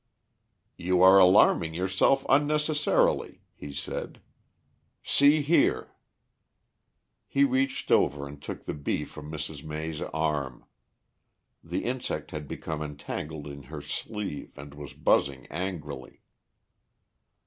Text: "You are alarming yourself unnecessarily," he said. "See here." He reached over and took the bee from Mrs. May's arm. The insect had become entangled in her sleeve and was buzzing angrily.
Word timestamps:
"You 0.79 1.03
are 1.03 1.19
alarming 1.19 1.75
yourself 1.75 2.25
unnecessarily," 2.27 3.43
he 3.53 3.71
said. 3.71 4.19
"See 5.03 5.43
here." 5.43 5.93
He 7.27 7.43
reached 7.43 7.91
over 7.91 8.27
and 8.27 8.41
took 8.41 8.65
the 8.65 8.73
bee 8.73 9.03
from 9.05 9.31
Mrs. 9.31 9.63
May's 9.63 10.01
arm. 10.01 10.65
The 11.63 11.85
insect 11.85 12.31
had 12.31 12.47
become 12.47 12.81
entangled 12.81 13.45
in 13.45 13.61
her 13.69 13.83
sleeve 13.83 14.57
and 14.57 14.73
was 14.73 14.95
buzzing 14.95 15.45
angrily. 15.51 16.23